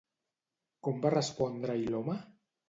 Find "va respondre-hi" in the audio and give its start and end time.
1.03-1.87